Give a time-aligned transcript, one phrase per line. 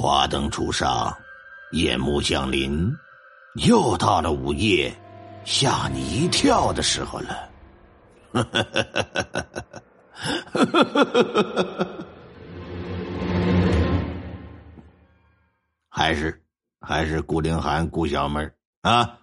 [0.00, 1.14] 花灯初上，
[1.72, 2.90] 夜幕降临，
[3.66, 4.90] 又到了午夜
[5.44, 7.50] 吓你一跳的时候了。
[15.90, 16.42] 还是
[16.80, 19.18] 还是顾凌寒顾小妹啊！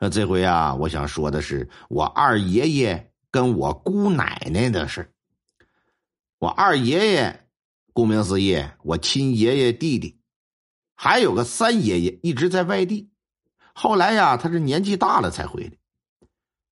[0.00, 5.08] 那这回啊，我想说的是我二爷爷跟我姑奶奶的事。
[6.40, 7.47] 我二爷爷。
[7.98, 10.20] 顾名思义，我亲爷爷弟弟，
[10.94, 13.10] 还有个三爷爷一直在外地。
[13.72, 15.72] 后来呀，他是年纪大了才回来。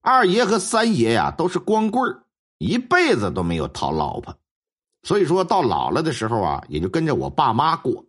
[0.02, 2.22] 二爷和三爷呀都是光棍
[2.58, 4.38] 一辈子都没有讨老婆，
[5.02, 8.06] 所以说到老了的时候啊，也就跟着我爸妈过。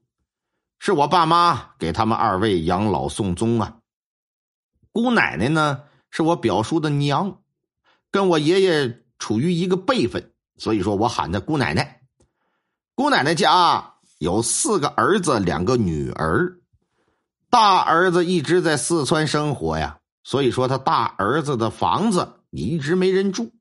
[0.78, 3.80] 是我爸妈给他们二位养老送终啊。
[4.92, 5.82] 姑奶奶呢，
[6.12, 7.42] 是我表叔的娘，
[8.12, 11.97] 跟我爷爷处于一个辈分，所以说我喊她姑奶奶。
[12.98, 16.58] 姑奶奶家有四个儿子，两个女儿。
[17.48, 23.52] 大儿子一直在四川生活呀，所以说他大儿子的房子一直没人住。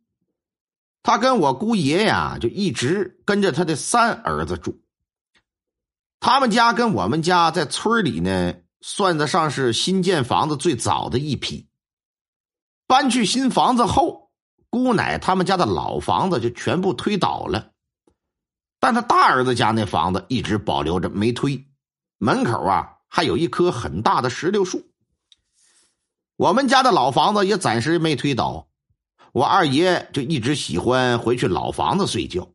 [1.03, 4.81] 他跟我姑爷呀，就一直跟着他的三儿子住。
[6.19, 11.69] 他们家跟我们家在村里呢，算得上是新建房子最早的一批。
[12.87, 14.31] 搬去新房子后，
[14.71, 17.73] 姑奶他们家的老房子就全部推倒了。
[18.87, 21.67] 但他大儿子家那房子一直保留着没推，
[22.19, 24.81] 门口啊还有一棵很大的石榴树。
[26.37, 28.69] 我们家的老房子也暂时没推倒，
[29.33, 32.53] 我二爷就一直喜欢回去老房子睡觉，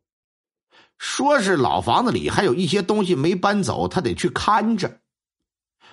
[0.96, 5.00] 说是老房子里还有一些东西没搬走，他得去看着。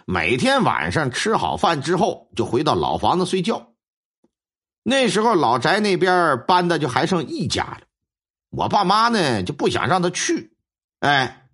[0.05, 3.73] 每天晚上吃好饭之后就回到老房子睡觉。
[4.83, 7.81] 那时候老宅那边搬的就还剩一家了。
[8.49, 10.53] 我爸妈呢就不想让他去，
[10.99, 11.47] 哎，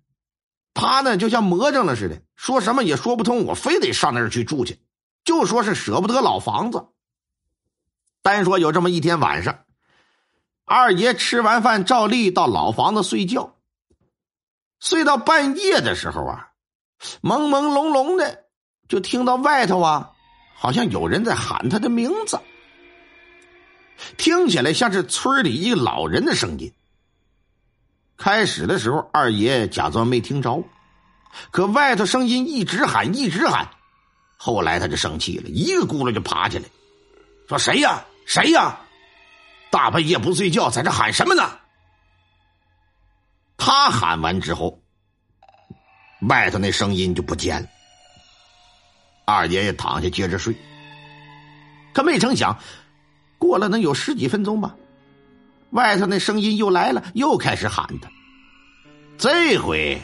[0.72, 4.80] 他呢就像魔怔了似的，说什么也说不通，我非得上那儿去住去，
[5.24, 6.86] 就说是舍不得老房子。
[8.22, 9.64] 单说有这么一天晚上，
[10.64, 13.54] 二爷吃完饭照例到老房子睡觉，
[14.80, 16.48] 睡到半夜的时候啊，
[17.22, 18.46] 朦朦胧胧的
[18.88, 20.10] 就听到外头啊，
[20.54, 22.40] 好像有人在喊他的名字，
[24.16, 26.72] 听起来像是村里一个老人的声音。
[28.16, 30.64] 开始的时候，二爷假装没听着，
[31.50, 33.68] 可外头声音一直喊，一直喊。
[34.38, 36.64] 后来他就生气了，一个咕噜就爬起来，
[37.48, 38.04] 说：“谁呀？
[38.26, 38.80] 谁呀？
[39.70, 41.58] 大半夜不睡觉，在这喊什么呢？”
[43.58, 44.80] 他喊完之后，
[46.28, 47.68] 外头那声音就不见了。
[49.24, 50.54] 二爷爷躺下接着睡，
[51.92, 52.58] 可没成想，
[53.38, 54.74] 过了能有十几分钟吧。
[55.70, 58.08] 外头那声音又来了，又开始喊他。
[59.18, 60.00] 这回，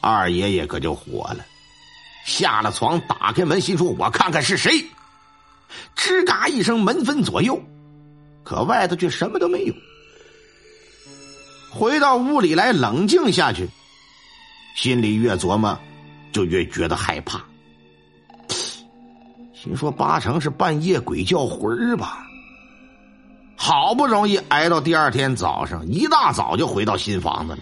[0.00, 1.44] 二爷爷可就火了，
[2.26, 4.84] 下了床，打开门，心说：“我看看是谁。”
[5.96, 7.62] 吱嘎一声，门分左右，
[8.42, 9.74] 可外头却什么都没有。
[11.70, 13.68] 回到屋里来，冷静下去，
[14.74, 15.78] 心里越琢磨，
[16.32, 17.44] 就越觉得害怕。
[19.54, 22.26] 心说：“八成是半夜鬼叫魂儿吧。”
[23.62, 27.58] 好不容易挨到第二天早上，一大早就回到新房子了。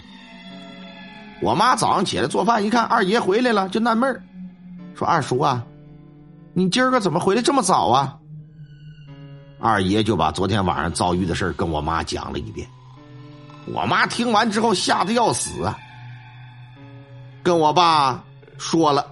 [1.42, 4.22] 我妈早上起来做饭，一看二爷回来了，就纳闷
[4.94, 5.64] 说：“二叔啊，
[6.53, 8.16] 你今儿个怎么回来这么早啊？”
[9.58, 12.64] 二爷就把昨天晚上遭遇的事跟我妈讲了一遍。
[13.66, 15.76] 我妈听完之后吓得要死啊，
[17.42, 18.22] 跟我爸
[18.56, 19.04] 说了，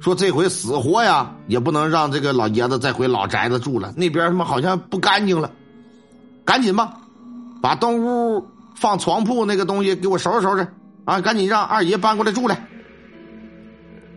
[0.00, 5.48] 说这回死活呀也不能让这个老爷子再回老宅子住了，那边他妈好像不干净了。
[6.48, 6.94] 赶紧吧，
[7.60, 10.66] 把东屋放床铺那个东西给我收拾收拾
[11.04, 11.20] 啊！
[11.20, 12.66] 赶紧让二爷搬过来住来。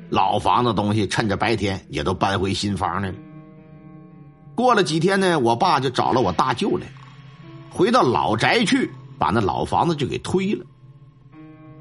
[0.09, 3.16] 老房子东西趁着白天也都搬回新房来了。
[4.56, 6.88] 过了几天呢，我爸就找了我大舅来，
[7.70, 8.90] 回到老宅去，
[9.20, 10.66] 把那老房子就给推了。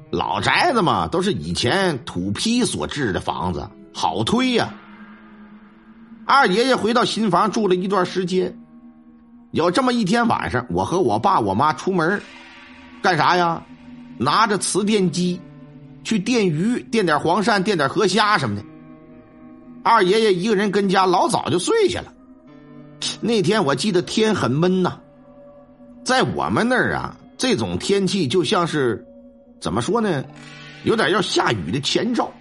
[0.09, 4.73] 老宅子嘛，都是以前土坯所制的房子，好推呀。
[6.25, 8.57] 二爷爷回到新房住了一段时间。
[9.51, 12.21] 有这么一天晚上，我和我爸我妈出门
[13.01, 13.61] 干啥呀？
[14.17, 15.39] 拿着磁电机
[16.03, 18.63] 去电鱼，电点黄鳝，电点河虾什么的。
[19.83, 22.13] 二爷爷一个人跟家，老早就睡下了。
[23.19, 24.99] 那天我记得天很闷呐，
[26.03, 29.03] 在我们那儿啊，这种天气就像是
[29.59, 30.23] 怎么说呢？
[30.83, 32.31] 有点要下雨的前兆。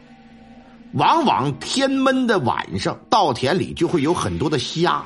[0.93, 5.03] 往往天闷的晚上，稻田里就会有很多的虾。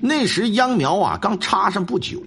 [0.00, 2.22] 那时秧苗啊刚插上不久，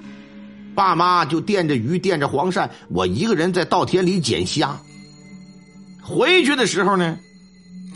[0.76, 4.78] 爸妈就垫着鱼，垫着黄鳝，我一个人在稻田里捡虾。
[6.02, 7.18] 回去的时候呢，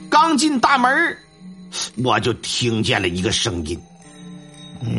[0.10, 1.18] 刚进大门
[2.04, 3.78] 我就听见了一个声音，
[4.82, 4.92] 嗯，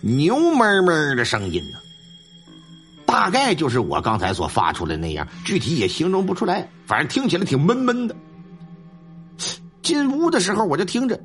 [0.00, 1.78] 牛哞哞的声音呢，
[3.04, 8.14] 大概就是我刚才所发出来那样，具体也形容不出来，反正听起来挺闷闷的。
[9.82, 11.18] 进屋的时候，我就听着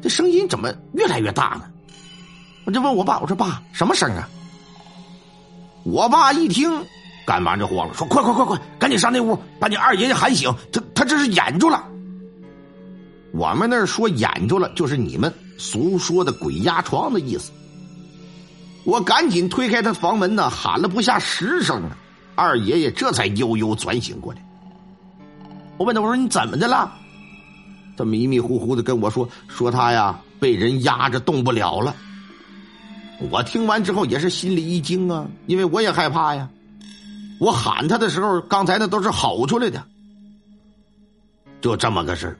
[0.00, 1.64] 这声音怎么越来越大呢？
[2.64, 4.28] 我就问我爸：“我说爸，什么声啊？”
[5.82, 6.70] 我爸一听，
[7.26, 11.82] 赶忙就慌了，说：“快快快快，赶紧上那屋，把你二爷爷喊醒，他他这是眼住了。”
[13.32, 17.50] 我们那儿说“眼住了”，就是你们俗说的“鬼压床”的意思。
[18.84, 21.96] 我赶紧推开他房门呢，喊了不下十声啊，
[22.34, 24.44] 二爷爷这才悠悠转醒过来。
[25.78, 26.92] 我问他：“我说你怎么的了？”
[28.00, 31.94] 他迷迷糊糊的跟我说：“说他呀，被人压着动不了了。”
[33.30, 36.48] 我听完之后也是心里一惊啊，因为我也害怕呀。
[37.38, 39.84] 我喊他的时候，刚才那都是吼出来的，
[41.60, 42.34] 就这么个事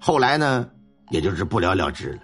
[0.00, 0.68] 后来呢，
[1.10, 2.18] 也就是不了了之了。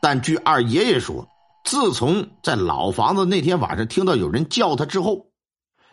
[0.00, 1.26] 但据二爷爷说，
[1.64, 5.26] 自从在老房子那天晚上听到有人叫他之后，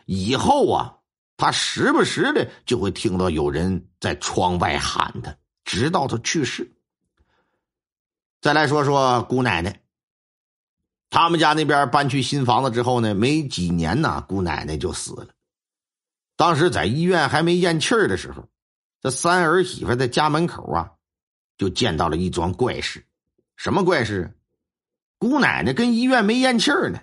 [0.05, 0.93] 以后啊，
[1.35, 5.35] 他时不时的就会听到有人在窗外喊他，
[5.69, 6.71] 直到他去世。
[8.41, 9.81] 再来说说姑奶奶。
[11.11, 15.27] 他们家那边搬去新房子之后呢，没几年呢，姑奶奶就死了。
[16.35, 18.47] 当时在医院还没咽气儿的时候，
[18.99, 20.93] 这三儿媳妇在家门口啊，
[21.55, 23.05] 就见到了一桩怪事。
[23.55, 24.35] 什么怪事？
[25.19, 26.99] 姑奶奶跟医院没咽气儿呢，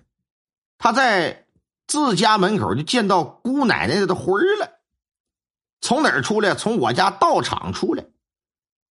[0.76, 1.46] 她在
[1.86, 4.80] 自家门口就见到姑奶奶的魂儿了。
[5.80, 6.56] 从哪儿出来？
[6.56, 8.06] 从我家道场出来，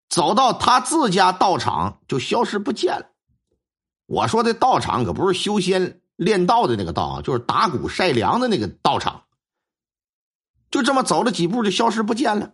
[0.09, 3.07] 走到他自家道场就消失不见了。
[4.05, 9.23] 我说的道场可不是修仙练道的那个道啊，就是打鼓晒粮的那个道场。
[10.69, 12.53] 就这么走了几步就消失不见了。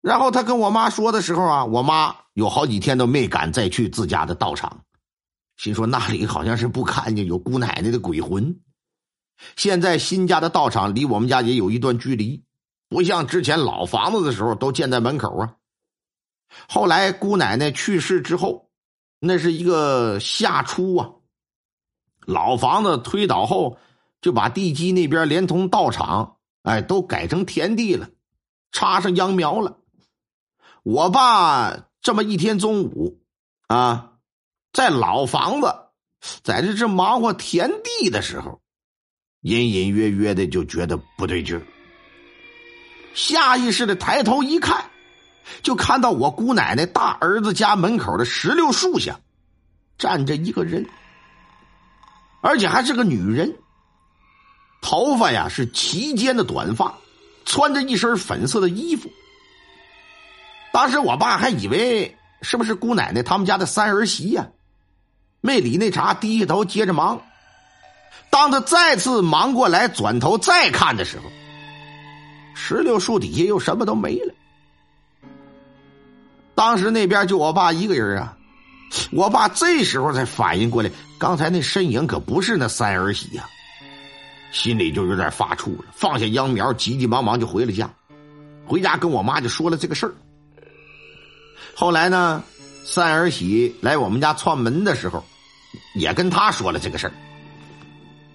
[0.00, 4.82] 然后他跟我妈说的时候啊，我妈有好几天都没敢再去自家的道场，
[5.56, 8.60] 心说那里好像是不看见有姑奶奶的鬼魂。
[9.56, 12.44] 现在新家的道场离我们家也有一段距离，
[12.88, 15.54] 不像之前老房子的时候都建在门口啊。
[16.68, 18.68] 后来姑奶奶去世之后。
[19.24, 21.08] 那是一个夏初啊，
[22.26, 23.78] 老房子推倒后，
[24.20, 28.10] 就把地基那边连同道场，哎，都改成田地了，
[28.72, 29.78] 插上秧苗了。
[30.82, 33.22] 我爸这么一天中午
[33.68, 34.14] 啊，
[34.72, 35.72] 在老房子
[36.42, 38.60] 在这这忙活田地的时候，
[39.42, 41.62] 隐隐约约的就觉得不对劲儿，
[43.14, 44.90] 下意识的抬头一看。
[45.62, 49.18] 就看到我姑奶奶大儿子家门口的石榴树下，
[49.98, 50.86] 站着一个人，
[52.40, 53.54] 而且还是个女人。
[54.80, 56.94] 头发呀是齐肩的短发，
[57.44, 59.10] 穿着一身粉色的衣服。
[60.72, 64.48] 当时我爸还以为是不是姑奶奶他们家的三儿媳呀，
[65.40, 67.22] 没理那茬，低下头接着忙。
[68.30, 71.30] 当他再次忙过来，转头再看的时候，
[72.54, 74.34] 石榴树底下又什么都没了。
[76.54, 78.36] 当时那边就我爸一个人啊，
[79.10, 83.48] 我爸这时候才反应过来，刚才那身影可不是那三儿媳呀，
[84.52, 87.90] 心里就有点发怵了，放下秧苗，急急忙忙就回了家，
[88.66, 90.12] 回家跟我妈就说了这个事儿。
[91.74, 92.44] 后来呢，
[92.84, 95.24] 三儿媳来我们家串门的时候，
[95.94, 97.12] 也跟他说了这个事儿。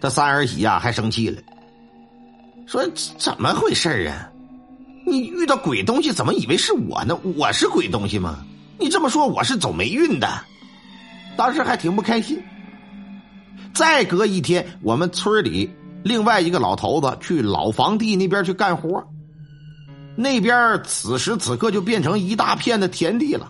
[0.01, 1.41] 他三儿媳呀还生气了，
[2.65, 2.83] 说
[3.17, 4.29] 怎么回事啊？
[5.07, 7.17] 你遇到鬼东西，怎么以为是我呢？
[7.37, 8.43] 我是鬼东西吗？
[8.77, 10.27] 你这么说，我是走霉运的。
[11.37, 12.37] 当时还挺不开心。
[13.73, 15.69] 再隔一天，我们村里
[16.03, 19.01] 另外一个老头子去老房地那边去干活，
[20.17, 23.49] 那边此时此刻就变成一大片的田地了。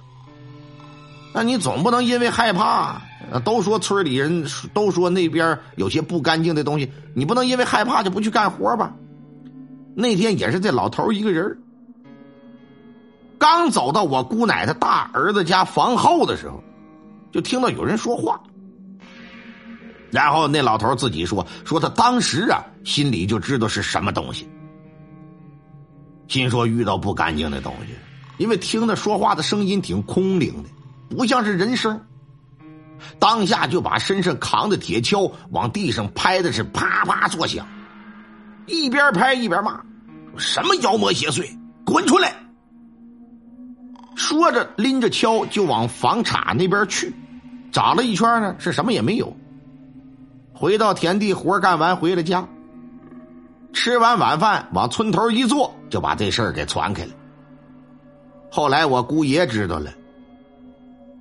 [1.33, 3.01] 那你总不能因为害怕，
[3.43, 4.45] 都说村里人
[4.75, 8.93] 都说那边有些不干净的东西，你不能因为害怕就不去干活吧？
[9.99, 11.57] 那天也是这老头一个人
[13.39, 16.63] 刚走到我姑奶奶大儿子家房后的时候，
[17.31, 18.39] 就听到有人说话。
[20.11, 24.47] 然后那老头自己说：“说他当时啊，心里就知道是什么东西，
[26.27, 27.95] 心说遇到不干净的东西，
[28.37, 30.69] 因为听他说话的声音挺空灵的，
[31.09, 31.99] 不像是人声。
[33.17, 37.67] 当下就把身上扛的铁锹往地上拍的是啪啪作响。”
[38.67, 39.81] 一边拍一边骂
[40.37, 41.49] ：“什么妖魔邪祟，
[41.85, 42.33] 滚出来！”
[44.15, 47.13] 说着，拎着锹就往房岔那边去。
[47.71, 49.35] 找了一圈呢，是什么也没有。
[50.53, 52.47] 回到田地，活干完回了家，
[53.73, 57.11] 吃完晚饭往村头一坐，就把这事儿给传开了。
[58.49, 59.91] 后来我姑爷知道了，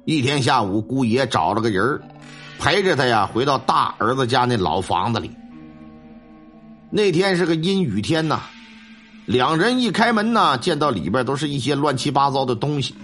[0.04, 2.00] 一天下午，姑爷找了个人
[2.58, 5.30] 陪着他呀，回到大儿子家那老房子里。
[6.96, 8.40] 那天是个阴雨天呐，
[9.26, 12.94] 两人一开门呐，见到里边都是一些乱七八糟的东西，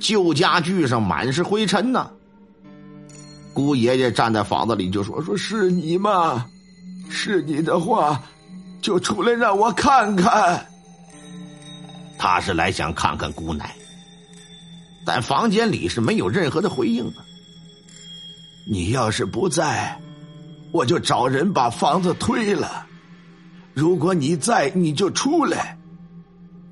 [0.00, 2.10] 旧家具上满是灰尘呐。
[3.52, 6.46] 姑爷爷站在房子里就说：“说是你吗？
[7.10, 8.18] 是你的话，
[8.80, 10.66] 就出来让我看看。”
[12.16, 13.74] 他是来想看看姑奶，
[15.04, 17.20] 但房间里是没有任何的回应啊。
[18.66, 20.00] 你要是不在，
[20.70, 22.86] 我就找人把房子推了。
[23.74, 25.76] 如果你在，你就出来，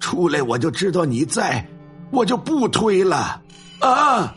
[0.00, 1.66] 出来我就知道你在，
[2.10, 3.40] 我就不推了
[3.80, 4.34] 啊！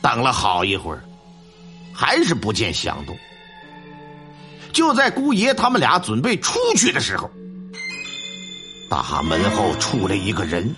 [0.00, 1.02] 等了好一会儿，
[1.92, 3.16] 还是不见响动。
[4.72, 7.30] 就在姑爷他们俩准备出去的时候，
[8.88, 10.74] 大门后出来一个人，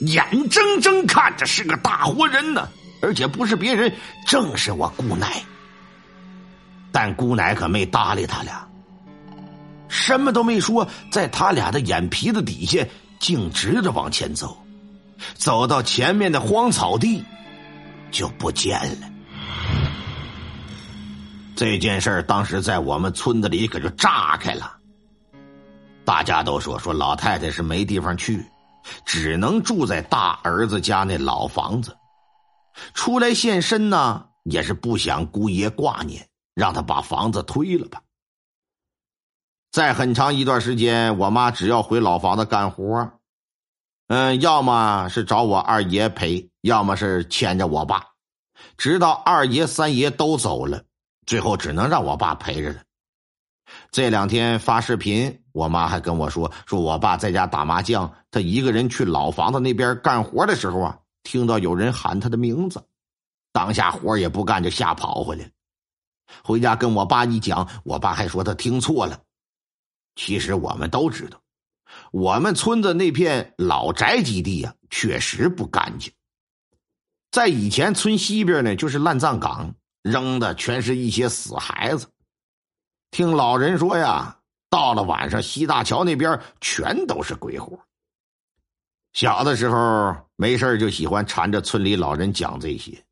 [0.00, 2.68] 眼睁睁看着是个大活人呢，
[3.02, 3.92] 而且不是别人，
[4.26, 5.42] 正是我姑奶。
[6.92, 8.66] 但姑奶可没搭理他俩。
[9.88, 12.86] 什么都没说，在他俩的眼皮子底下，
[13.18, 14.56] 径直的往前走，
[15.34, 17.24] 走到前面的荒草地，
[18.10, 19.08] 就不见了。
[21.54, 24.76] 这件事当时在我们村子里可就炸开了。
[26.04, 28.44] 大家都说说老太太是没地方去，
[29.04, 31.96] 只能住在大儿子家那老房子。
[32.92, 38.02] 出来现身呢，也是不想姑爷挂念，让他把房子推了吧。
[39.76, 43.10] 在很长一段时间，我妈只要回老房子干活，
[44.08, 48.02] 嗯，要么是找我二爷陪，要么是牵着我爸，
[48.78, 50.82] 直到二爷、三爷都走了，
[51.26, 52.76] 最后只能让我爸陪着了。
[53.90, 62.82] 这两天发视频，我妈还跟我说，说我爸在家打麻将，他一个人去老房子那边干活的时候啊，听到有人喊他的名字，
[63.52, 65.50] 当下活也不干，就吓跑回来
[66.42, 69.20] 回家跟我爸一讲，我爸还说他听错了。
[70.16, 71.40] 其实我们都知道，
[72.10, 76.12] 我们村子那片老宅基地呀，确实不干净。
[77.30, 82.08] 在以前村西边呢，就是烂葬岗，扔的全是一些死孩子。
[83.10, 84.38] 听老人说呀，
[84.70, 87.78] 到了晚上，西大桥那边全都是鬼火。
[89.12, 93.04] 小的时候没事就喜欢缠着村里老人讲这些。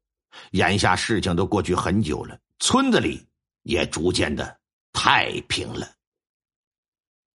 [0.51, 3.25] 眼下事情都过去很久了，村子里
[3.63, 4.59] 也逐渐的
[4.93, 5.94] 太平了。